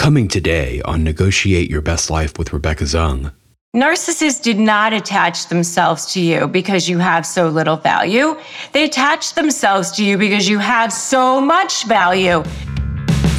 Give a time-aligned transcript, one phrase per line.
[0.00, 3.34] Coming today on Negotiate Your Best Life with Rebecca Zung.
[3.76, 8.34] Narcissists did not attach themselves to you because you have so little value.
[8.72, 12.42] They attach themselves to you because you have so much value.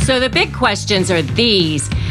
[0.03, 1.89] So the big questions are these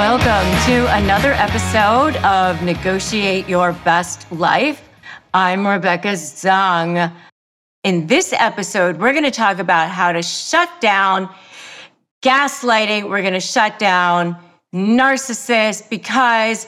[0.00, 4.88] Welcome to another episode of Negotiate Your Best Life.
[5.34, 7.12] I'm Rebecca Zung.
[7.84, 11.28] In this episode, we're going to talk about how to shut down
[12.22, 13.10] gaslighting.
[13.10, 14.38] We're going to shut down
[14.74, 16.66] narcissists because,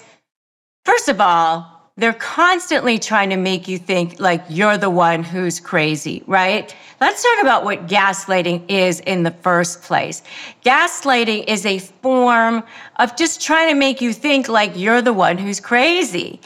[0.85, 1.72] first of all,
[2.03, 6.75] they're constantly trying to make you think like you're the one who's crazy, right?
[7.01, 10.21] Let's talk about what gaslighting is in the first place.
[10.65, 12.65] Gaslighting is a form
[12.97, 16.41] of just trying to make you think like you're the one who's crazy.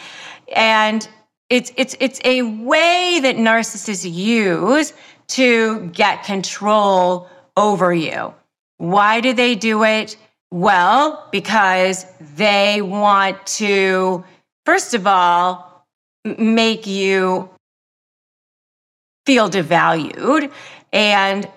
[0.54, 1.08] And
[1.48, 4.92] it's it's it's a way that narcissists use
[5.28, 8.34] to get control over you.
[8.76, 10.18] Why do they do it?
[10.50, 12.04] Well, because
[12.36, 14.22] they want to
[14.66, 15.86] first of all,
[16.24, 17.48] make you
[19.24, 20.52] feel devalued.
[20.92, 21.48] And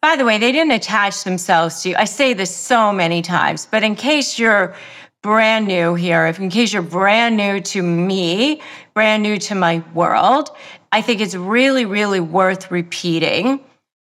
[0.00, 1.96] by the way, they didn't attach themselves to you.
[1.96, 4.74] I say this so many times, but in case you're
[5.22, 8.60] brand new here, if in case you're brand new to me,
[8.94, 10.50] brand new to my world,
[10.90, 13.60] I think it's really, really worth repeating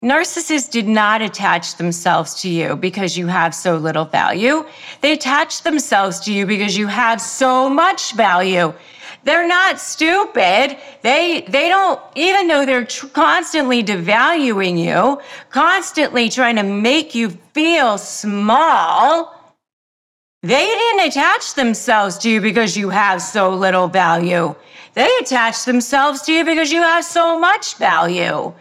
[0.04, 4.66] Narcissists did not attach themselves to you because you have so little value.
[5.02, 8.74] They attach themselves to you because you have so much value.
[9.24, 10.76] They're not stupid.
[11.04, 17.30] They, they don't, even though they're tr- constantly devaluing you, constantly trying to make you
[17.54, 19.56] feel small,
[20.42, 24.56] they didn't attach themselves to you because you have so little value.
[24.96, 28.52] They attach themselves to you because you have so much value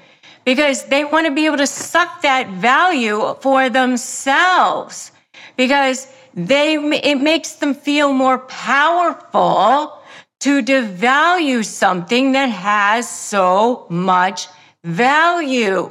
[0.44, 5.12] because they want to be able to suck that value for themselves
[5.56, 9.98] because they it makes them feel more powerful
[10.40, 14.48] to devalue something that has so much
[14.84, 15.90] value.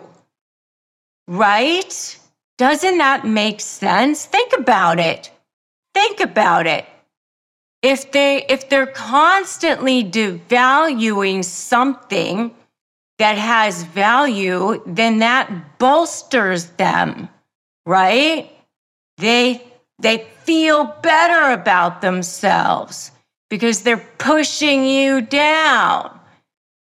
[1.28, 2.20] Right?
[2.58, 4.26] Doesn't that make sense?
[4.26, 5.32] Think about it.
[5.94, 6.86] Think about it.
[7.82, 12.56] If they if they're constantly devaluing something
[13.19, 17.30] that has value, then that bolsters them,
[17.85, 18.50] right?
[19.18, 19.62] They
[20.00, 23.12] they feel better about themselves
[23.50, 26.18] because they're pushing you down.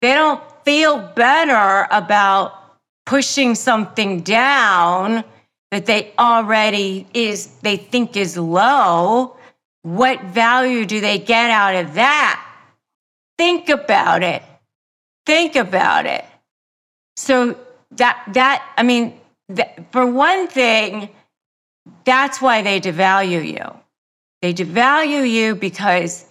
[0.03, 2.53] They don't feel better about
[3.07, 5.25] pushing something down
[5.71, 9.37] that they already is they think is low.
[9.83, 12.47] What value do they get out of that?
[13.39, 14.43] Think about it.
[15.27, 16.25] Think about it.
[17.17, 17.57] So
[17.93, 21.11] that that I mean, that, for one thing,
[22.05, 23.81] that's why they devalue you.
[24.43, 26.27] They devalue you because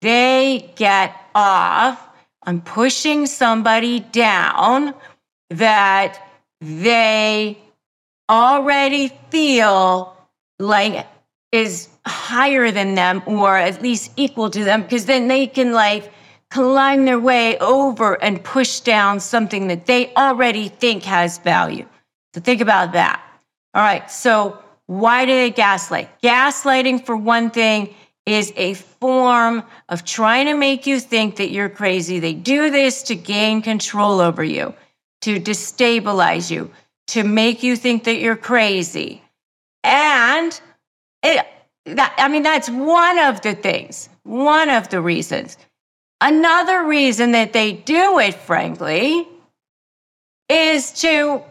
[0.00, 2.08] they get off
[2.44, 4.94] on pushing somebody down
[5.50, 6.18] that
[6.60, 7.58] they
[8.28, 10.16] already feel
[10.58, 11.06] like
[11.52, 16.12] is higher than them or at least equal to them because then they can like
[16.52, 21.86] climb their way over and push down something that they already think has value.
[22.34, 23.22] So think about that.
[23.72, 24.10] All right.
[24.10, 26.20] So why do they gaslight?
[26.20, 27.94] Gaslighting, for one thing,
[28.26, 32.20] is a form of trying to make you think that you're crazy.
[32.20, 34.74] They do this to gain control over you,
[35.22, 36.70] to destabilize you,
[37.08, 39.22] to make you think that you're crazy.
[39.82, 40.60] And
[41.22, 41.46] it,
[41.86, 45.56] that, I mean, that's one of the things, one of the reasons.
[46.24, 49.26] Another reason that they do it, frankly,
[50.48, 51.42] is to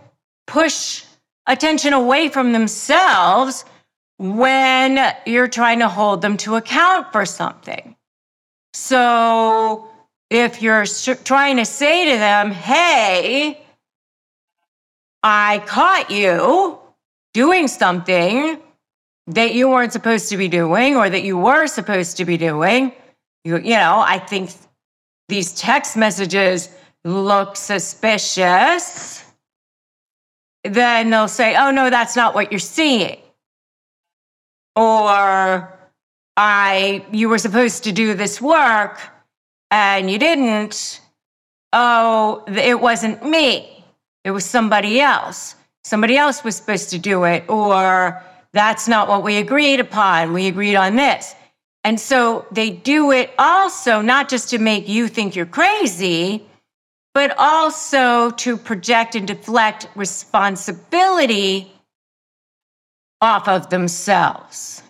[0.48, 1.04] push
[1.46, 3.66] attention away from themselves
[4.18, 7.98] when you're trying to hold them to account for something.
[8.74, 9.90] So
[10.30, 10.86] if you're
[11.26, 13.62] trying to say to them, hey,
[15.22, 16.80] I caught you
[17.34, 18.58] doing something
[19.28, 22.94] that you weren't supposed to be doing or that you were supposed to be doing,
[23.44, 24.52] you, you know, I think
[25.28, 26.70] these text messages
[27.04, 29.24] look suspicious.
[30.64, 33.18] Then they'll say, oh, no, that's not what you're seeing.
[34.76, 35.78] Or
[36.38, 39.00] I, you were supposed to do this work
[39.72, 41.02] and you didn't.
[41.74, 43.84] Oh, it wasn't me.
[44.24, 45.56] It was somebody else.
[45.84, 47.50] Somebody else was supposed to do it.
[47.50, 48.22] Or
[48.54, 50.34] that's not what we agreed upon.
[50.34, 51.34] We agreed on this.
[51.84, 56.46] And so they do it also not just to make you think you're crazy,
[57.14, 61.72] but also to project and deflect responsibility
[63.20, 64.84] off of themselves.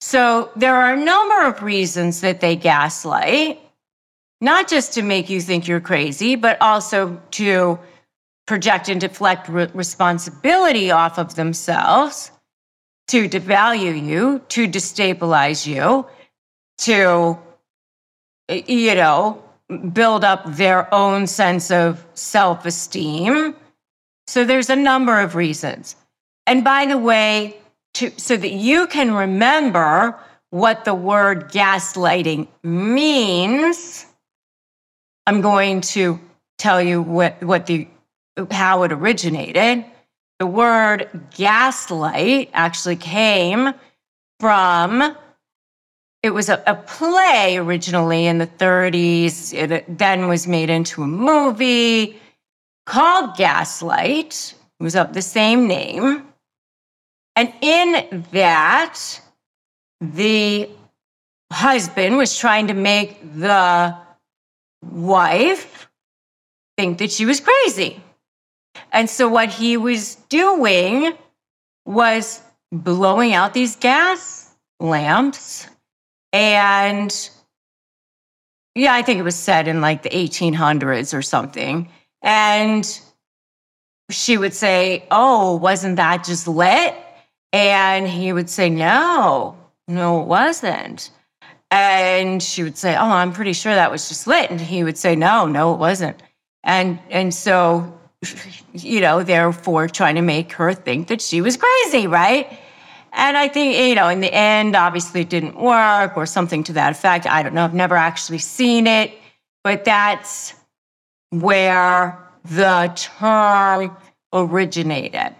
[0.00, 3.60] So there are a number of reasons that they gaslight,
[4.40, 7.78] not just to make you think you're crazy, but also to
[8.46, 12.30] project and deflect re- responsibility off of themselves,
[13.08, 16.06] to devalue you, to destabilize you,
[16.78, 17.38] to,
[18.48, 19.42] you know,
[19.92, 23.54] build up their own sense of self esteem.
[24.26, 25.96] So there's a number of reasons.
[26.46, 27.56] And by the way,
[27.94, 30.18] to, so that you can remember
[30.50, 34.06] what the word gaslighting means,
[35.26, 36.20] I'm going to
[36.58, 37.88] tell you what, what the,
[38.50, 39.84] how it originated.
[40.38, 43.72] The word gaslight actually came
[44.38, 45.16] from
[46.26, 49.54] it was a, a, play originally in the 30s.
[49.54, 52.20] It then was made into a movie
[52.84, 54.54] called Gaslight.
[54.78, 56.26] It was of the same name.
[57.36, 59.20] And in that,
[60.00, 60.68] the
[61.52, 63.96] husband was trying to make the
[64.82, 65.88] wife
[66.76, 68.02] think that she was crazy.
[68.92, 71.12] And so what he was doing
[71.86, 72.42] was
[72.72, 75.68] blowing out these gas lamps
[76.32, 77.30] and
[78.76, 81.88] yeah, I think it was said in like the 1800s or something.
[82.22, 83.00] And
[84.10, 86.94] she would say, Oh, wasn't that just lit?
[87.52, 89.56] And he would say, No,
[89.88, 91.10] no, it wasn't.
[91.70, 94.50] And she would say, Oh, I'm pretty sure that was just lit.
[94.50, 96.22] And he would say, No, no, it wasn't.
[96.62, 97.98] And and so,
[98.74, 102.58] you know, therefore trying to make her think that she was crazy, right?
[103.16, 106.74] And I think, you know, in the end, obviously it didn't work or something to
[106.74, 107.26] that effect.
[107.26, 107.64] I don't know.
[107.64, 109.10] I've never actually seen it,
[109.64, 110.52] but that's
[111.30, 113.96] where the term
[114.34, 115.34] originated.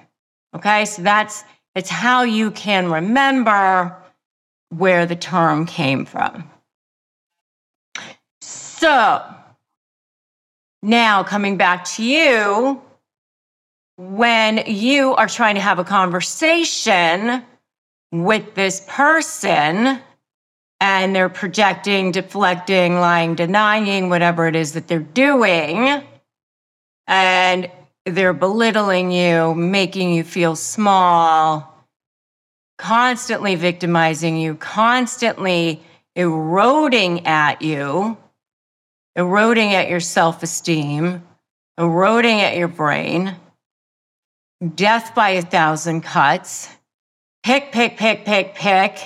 [0.54, 0.86] Okay.
[0.86, 1.44] So that's,
[1.74, 3.94] it's how you can remember
[4.70, 6.50] where the term came from.
[8.40, 9.22] So
[10.82, 12.80] now coming back to you,
[13.98, 17.44] when you are trying to have a conversation
[18.24, 20.00] with this person
[20.80, 26.02] and they're projecting, deflecting, lying, denying, whatever it is that they're doing.
[27.06, 27.70] And
[28.04, 31.84] they're belittling you, making you feel small,
[32.78, 35.82] constantly victimizing you, constantly
[36.14, 38.16] eroding at you,
[39.14, 41.22] eroding at your self esteem,
[41.78, 43.34] eroding at your brain,
[44.74, 46.75] death by a thousand cuts
[47.46, 48.98] pick, pick, pick, pick, pick.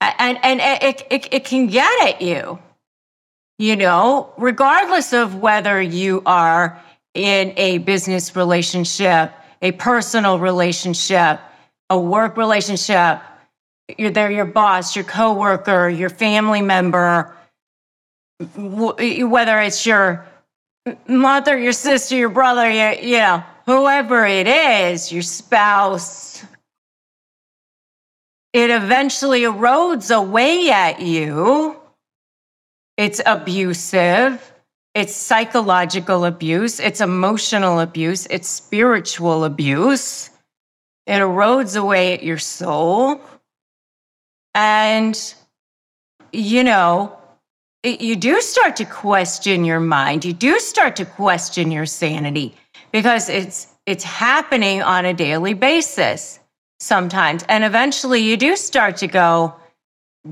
[0.00, 2.58] And, and it, it, it can get at you,
[3.58, 6.82] you know, regardless of whether you are
[7.14, 11.38] in a business relationship, a personal relationship,
[11.90, 13.20] a work relationship,
[13.96, 17.36] you're there, your boss, your coworker, your family member,
[18.56, 20.26] whether it's your
[21.06, 26.44] mother, your sister, your brother, your, you know, whoever it is, your spouse,
[28.52, 31.76] it eventually erodes away at you.
[32.96, 34.52] It's abusive.
[34.94, 36.80] It's psychological abuse.
[36.80, 38.26] It's emotional abuse.
[38.26, 40.30] It's spiritual abuse.
[41.06, 43.20] It erodes away at your soul.
[44.54, 45.34] And,
[46.32, 47.16] you know,
[47.82, 50.24] it, you do start to question your mind.
[50.24, 52.56] You do start to question your sanity
[52.92, 56.37] because it's, it's happening on a daily basis
[56.80, 57.44] sometimes.
[57.48, 59.54] And eventually you do start to go,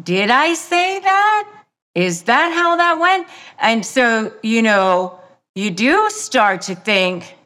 [0.03, 1.53] Did I say that?
[1.95, 3.27] Is that how that went?
[3.59, 5.19] And so, you know,
[5.55, 7.37] you do start to think,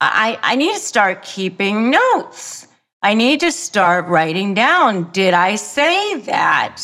[0.00, 2.66] I, I need to start keeping notes.
[3.02, 6.82] I need to start writing down, did I say that?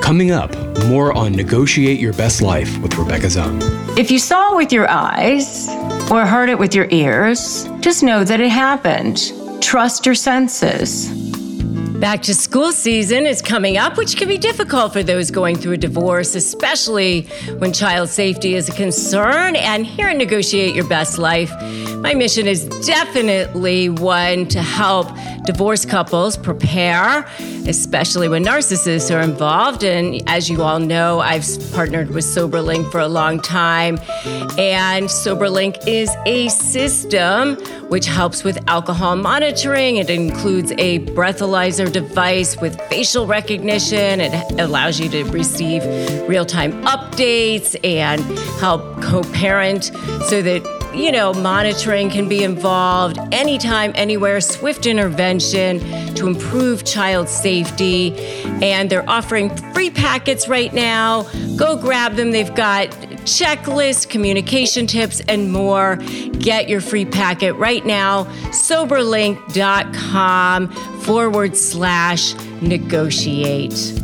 [0.00, 0.56] Coming up,
[0.86, 3.60] more on Negotiate Your Best Life with Rebecca Zung.
[3.98, 5.68] If you saw with your eyes,
[6.10, 9.32] or heard it with your ears, just know that it happened.
[9.60, 11.08] Trust your senses.
[12.00, 15.72] Back to school season is coming up, which can be difficult for those going through
[15.72, 19.54] a divorce, especially when child safety is a concern.
[19.54, 21.52] And here at Negotiate Your Best Life,
[21.96, 25.08] my mission is definitely one to help
[25.44, 27.28] divorced couples prepare,
[27.66, 29.84] especially when narcissists are involved.
[29.84, 33.98] And as you all know, I've partnered with SoberLink for a long time.
[34.58, 37.56] And SoberLink is a system
[37.88, 39.96] which helps with alcohol monitoring.
[39.96, 44.20] It includes a breathalyzer device with facial recognition.
[44.20, 45.82] It allows you to receive
[46.28, 48.20] real time updates and
[48.60, 49.84] help co parent
[50.28, 55.78] so that you know, monitoring can be involved anytime, anywhere, swift intervention
[56.14, 58.14] to improve child safety.
[58.62, 61.22] And they're offering free packets right now.
[61.56, 62.32] Go grab them.
[62.32, 62.88] They've got
[63.24, 65.96] checklists, communication tips, and more.
[66.38, 68.24] Get your free packet right now.
[68.50, 70.68] Soberlink.com
[71.00, 74.00] forward slash negotiate.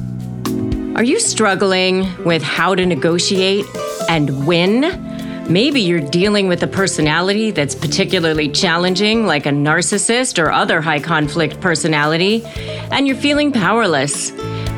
[0.97, 3.67] Are you struggling with how to negotiate
[4.09, 5.06] and win?
[5.49, 10.99] Maybe you're dealing with a personality that's particularly challenging, like a narcissist or other high
[10.99, 12.43] conflict personality,
[12.91, 14.33] and you're feeling powerless.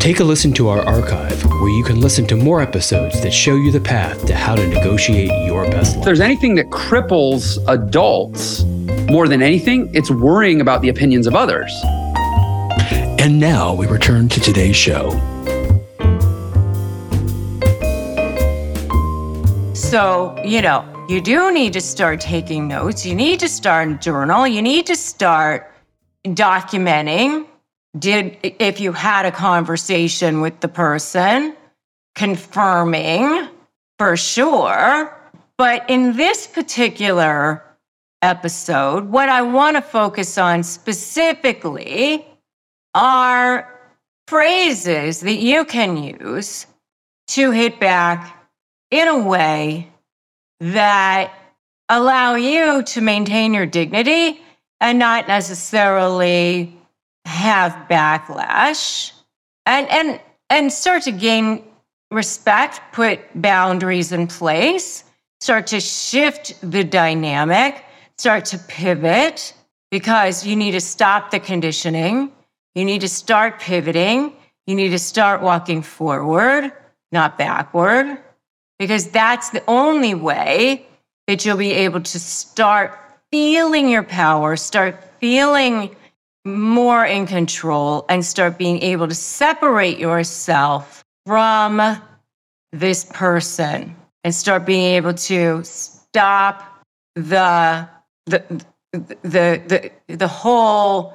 [0.00, 3.56] Take a listen to our archive, where you can listen to more episodes that show
[3.56, 5.98] you the path to how to negotiate your best life.
[5.98, 8.64] If there's anything that cripples adults
[9.12, 11.70] more than anything, it's worrying about the opinions of others.
[13.20, 15.10] And now we return to today's show.
[19.74, 23.04] So, you know, you do need to start taking notes.
[23.04, 24.48] You need to start a journal.
[24.48, 25.70] You need to start
[26.24, 27.49] documenting
[27.98, 31.56] did if you had a conversation with the person,
[32.14, 33.48] confirming
[33.98, 35.16] for sure.
[35.56, 37.62] But in this particular
[38.22, 42.26] episode, what I want to focus on specifically
[42.94, 43.78] are
[44.26, 46.66] phrases that you can use
[47.28, 48.48] to hit back
[48.90, 49.90] in a way
[50.60, 51.32] that
[51.88, 54.40] allow you to maintain your dignity
[54.80, 56.79] and not necessarily
[57.30, 59.12] have backlash
[59.66, 60.20] and and
[60.50, 61.64] and start to gain
[62.10, 65.04] respect put boundaries in place
[65.40, 67.84] start to shift the dynamic
[68.18, 69.54] start to pivot
[69.90, 72.30] because you need to stop the conditioning.
[72.74, 74.34] You need to start pivoting.
[74.66, 76.72] You need to start walking forward
[77.12, 78.18] not backward
[78.78, 80.86] because that's the only way
[81.26, 82.96] that you'll be able to start
[83.32, 85.96] feeling your power, start feeling
[86.44, 92.00] more in control, and start being able to separate yourself from
[92.72, 93.94] this person
[94.24, 96.82] and start being able to stop
[97.14, 97.88] the
[98.26, 101.14] the the the, the whole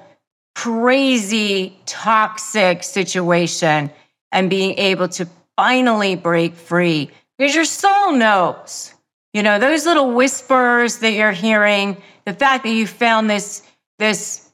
[0.56, 3.92] crazy toxic situation
[4.32, 5.28] and being able to
[5.58, 8.94] finally break free because your soul knows.
[9.34, 13.64] You know, those little whispers that you're hearing, the fact that you found this
[14.00, 14.45] this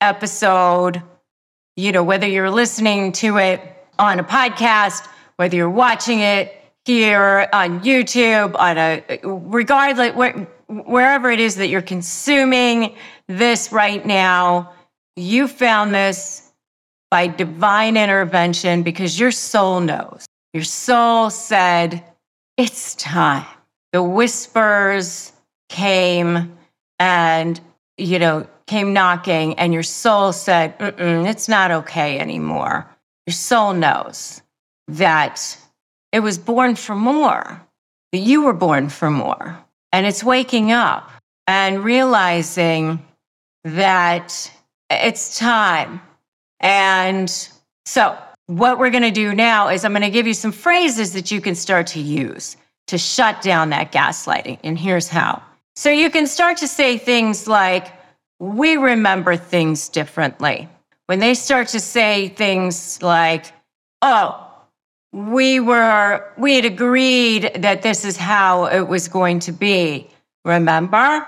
[0.00, 1.02] episode,
[1.76, 3.60] you know, whether you're listening to it
[3.98, 11.30] on a podcast, whether you're watching it here on YouTube, on a regardless where, wherever
[11.30, 12.94] it is that you're consuming
[13.28, 14.72] this right now,
[15.16, 16.52] you found this
[17.10, 20.26] by divine intervention because your soul knows.
[20.52, 22.02] Your soul said,
[22.56, 23.46] It's time.
[23.92, 25.32] The whispers
[25.68, 26.56] came
[26.98, 27.60] and,
[27.96, 32.88] you know, came knocking, and your soul said, It's not okay anymore.
[33.26, 34.42] Your soul knows
[34.88, 35.58] that
[36.12, 37.60] it was born for more,
[38.12, 39.58] that you were born for more.
[39.92, 41.10] And it's waking up
[41.46, 43.04] and realizing
[43.64, 44.50] that
[44.90, 46.00] it's time.
[46.60, 47.30] And
[47.84, 51.12] so, what we're going to do now is I'm going to give you some phrases
[51.14, 52.56] that you can start to use
[52.86, 54.60] to shut down that gaslighting.
[54.62, 55.42] And here's how.
[55.74, 57.92] So, you can start to say things like,
[58.38, 60.68] We remember things differently.
[61.06, 63.46] When they start to say things like,
[64.02, 64.46] Oh,
[65.12, 70.10] we were, we had agreed that this is how it was going to be.
[70.44, 71.26] Remember?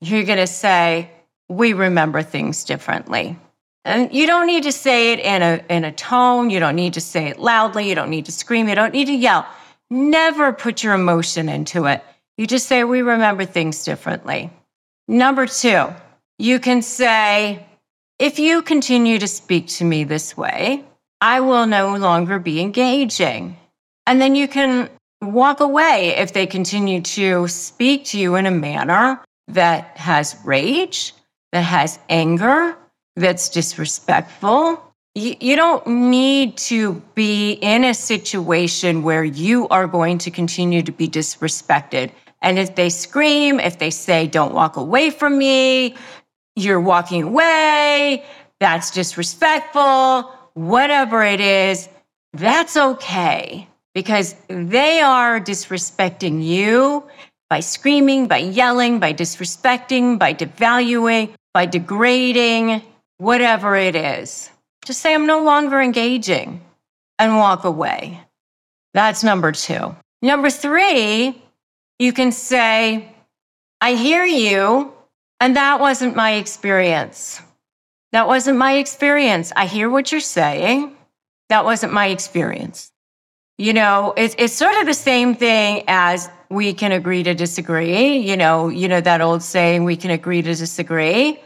[0.00, 1.10] You're going to say,
[1.48, 3.38] we remember things differently.
[3.84, 6.50] And you don't need to say it in a, in a tone.
[6.50, 7.88] You don't need to say it loudly.
[7.88, 8.68] You don't need to scream.
[8.68, 9.46] You don't need to yell.
[9.88, 12.04] Never put your emotion into it.
[12.36, 14.50] You just say, we remember things differently.
[15.08, 15.88] Number two,
[16.38, 17.66] you can say,
[18.18, 20.84] if you continue to speak to me this way,
[21.20, 23.56] I will no longer be engaging.
[24.06, 24.88] And then you can
[25.22, 31.14] walk away if they continue to speak to you in a manner that has rage,
[31.52, 32.76] that has anger,
[33.16, 34.82] that's disrespectful.
[35.14, 40.92] You, don't need to be in a situation where you are going to continue to
[40.92, 42.10] be disrespected.
[42.42, 45.94] And if they scream, if they say, don't walk away from me,
[46.56, 48.24] you're walking away,
[48.58, 51.88] that's disrespectful, whatever it is,
[52.32, 57.04] that's okay because they are disrespecting you
[57.48, 62.82] by screaming, by yelling, by disrespecting, by devaluing, by degrading,
[63.18, 64.50] whatever it is.
[64.84, 66.60] Just say, I'm no longer engaging
[67.18, 68.20] and walk away.
[68.94, 69.96] That's number two.
[70.22, 71.42] Number three,
[71.98, 73.14] you can say,
[73.80, 74.92] I hear you,
[75.40, 77.40] and that wasn't my experience.
[78.12, 79.52] That wasn't my experience.
[79.54, 80.96] I hear what you're saying.
[81.48, 82.92] That wasn't my experience.
[83.58, 88.18] You know, it's, it's sort of the same thing as we can agree to disagree.
[88.18, 91.40] You know, you know that old saying, we can agree to disagree.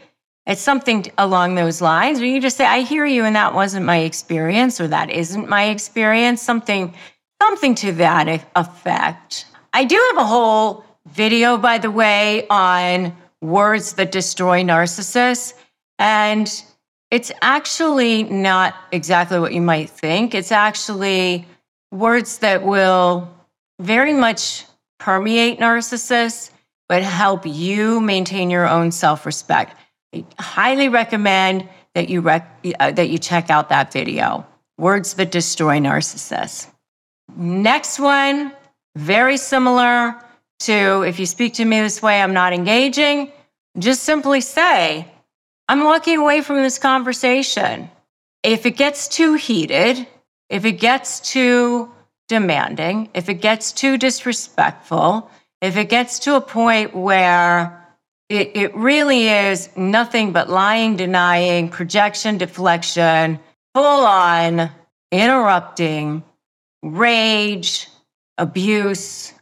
[0.45, 3.85] It's something along those lines where you just say, I hear you, and that wasn't
[3.85, 6.93] my experience, or that isn't my experience, something,
[7.41, 9.45] something to that effect.
[9.71, 15.53] I do have a whole video, by the way, on words that destroy narcissists.
[15.99, 16.49] And
[17.09, 20.33] it's actually not exactly what you might think.
[20.33, 21.45] It's actually
[21.91, 23.29] words that will
[23.79, 24.65] very much
[24.99, 26.51] permeate narcissists,
[26.87, 29.75] but help you maintain your own self respect.
[30.13, 34.45] I highly recommend that you, rec- uh, that you check out that video
[34.77, 36.67] Words That Destroy Narcissists.
[37.35, 38.51] Next one,
[38.95, 40.15] very similar
[40.65, 43.31] to if you speak to me this way, I'm not engaging.
[43.77, 45.07] Just simply say,
[45.67, 47.89] I'm walking away from this conversation.
[48.43, 50.07] If it gets too heated,
[50.49, 51.91] if it gets too
[52.27, 55.29] demanding, if it gets too disrespectful,
[55.61, 57.77] if it gets to a point where
[58.29, 63.39] it, it really is nothing but lying, denying, projection, deflection,
[63.73, 64.71] full on
[65.11, 66.23] interrupting,
[66.81, 67.87] rage,
[68.37, 69.33] abuse,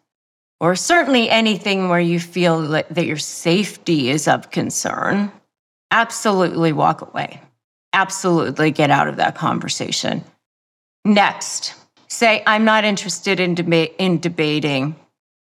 [0.60, 5.32] or certainly anything where you feel that your safety is of concern,
[5.92, 7.42] absolutely walk away.
[7.94, 10.24] Absolutely get out of that conversation.
[11.06, 11.74] Next,
[12.08, 14.96] say, I'm not interested in, deba- in debating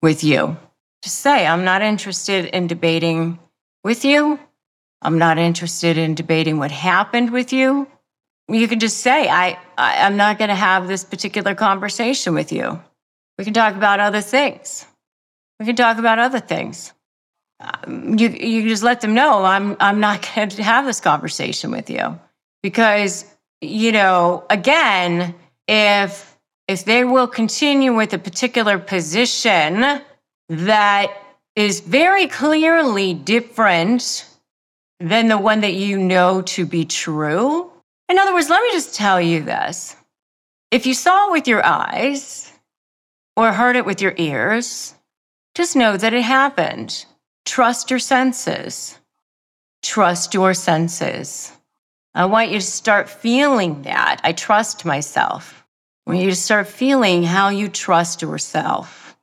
[0.01, 0.57] with you.
[1.03, 3.39] Just say, I'm not interested in debating
[3.83, 4.39] with you.
[5.01, 7.87] I'm not interested in debating what happened with you.
[8.47, 12.51] You can just say, I, I, am not going to have this particular conversation with
[12.51, 12.81] you.
[13.37, 14.85] We can talk about other things.
[15.59, 16.93] We can talk about other things.
[17.59, 21.71] Um, you, you just let them know I'm, I'm not going to have this conversation
[21.71, 22.19] with you
[22.61, 23.25] because,
[23.61, 25.35] you know, again,
[25.67, 26.37] if,
[26.67, 30.01] if they will continue with a particular position
[30.49, 31.11] that
[31.55, 34.27] is very clearly different
[34.99, 37.71] than the one that you know to be true.
[38.09, 39.95] In other words, let me just tell you this.
[40.71, 42.51] If you saw it with your eyes
[43.35, 44.94] or heard it with your ears,
[45.55, 47.05] just know that it happened.
[47.45, 48.99] Trust your senses.
[49.81, 51.51] Trust your senses.
[52.13, 54.21] I want you to start feeling that.
[54.23, 55.65] I trust myself.
[56.05, 59.17] I want you to start feeling how you trust yourself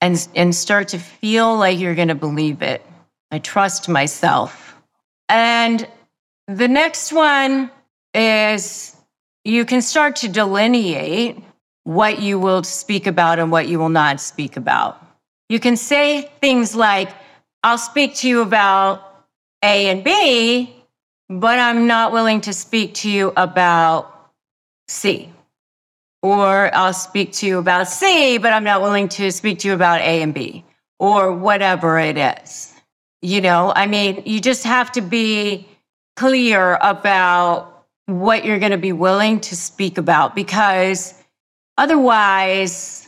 [0.00, 2.84] and, and start to feel like you're going to believe it.
[3.30, 4.76] I trust myself.
[5.28, 5.88] And
[6.48, 7.70] the next one
[8.12, 8.94] is
[9.44, 11.42] you can start to delineate
[11.84, 15.02] what you will speak about and what you will not speak about.
[15.52, 17.10] You can say things like,
[17.62, 19.26] I'll speak to you about
[19.62, 20.74] A and B,
[21.28, 24.30] but I'm not willing to speak to you about
[24.88, 25.30] C.
[26.22, 29.74] Or I'll speak to you about C, but I'm not willing to speak to you
[29.74, 30.64] about A and B,
[30.98, 32.72] or whatever it is.
[33.20, 35.68] You know, I mean, you just have to be
[36.16, 41.12] clear about what you're going to be willing to speak about because
[41.76, 43.06] otherwise,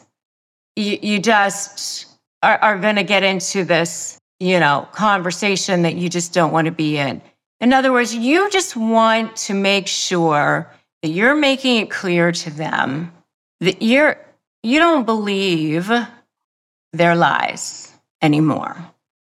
[0.76, 2.10] you, you just
[2.44, 6.66] are, are going to get into this, you know, conversation that you just don't want
[6.66, 7.22] to be in.
[7.60, 10.70] In other words, you just want to make sure
[11.02, 13.12] that you're making it clear to them
[13.60, 14.18] that you're
[14.62, 15.90] you don't believe
[16.92, 18.76] their lies anymore.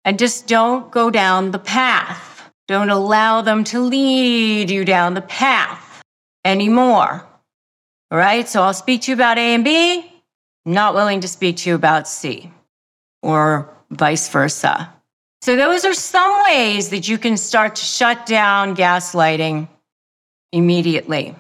[0.05, 2.50] And just don't go down the path.
[2.68, 6.03] Don't allow them to lead you down the path
[6.44, 7.27] anymore.
[8.11, 8.48] All right?
[8.48, 10.12] So I'll speak to you about A and B,
[10.64, 12.50] not willing to speak to you about C
[13.24, 14.92] or vice versa.
[15.42, 19.68] So, those are some ways that you can start to shut down gaslighting
[20.52, 21.34] immediately.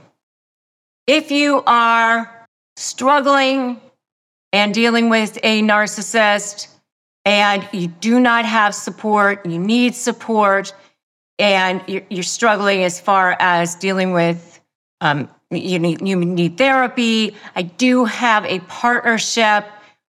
[1.06, 3.80] If you are struggling
[4.52, 6.68] and dealing with a narcissist
[7.24, 10.74] and you do not have support, you need support,
[11.38, 14.60] and you're, struggling as far as dealing with
[15.00, 17.34] um, you need you need therapy.
[17.56, 19.66] I do have a partnership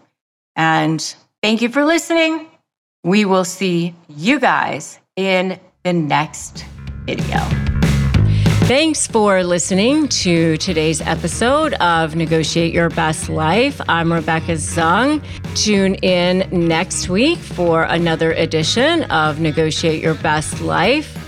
[0.59, 1.01] And
[1.40, 2.49] thank you for listening.
[3.05, 6.66] We will see you guys in the next
[7.07, 7.38] video.
[8.66, 13.81] Thanks for listening to today's episode of Negotiate Your Best Life.
[13.88, 15.25] I'm Rebecca Zung.
[15.55, 21.28] Tune in next week for another edition of Negotiate Your Best Life.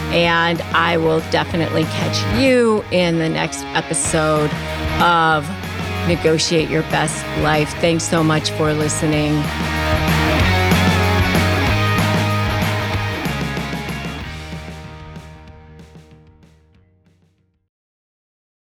[0.11, 4.51] And I will definitely catch you in the next episode
[5.01, 5.47] of
[6.07, 7.69] Negotiate Your Best Life.
[7.79, 9.41] Thanks so much for listening.